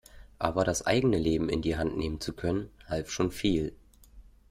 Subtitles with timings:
[0.39, 3.71] Aber das eigene Leben in die Hand nehmen zu können, half schon viel.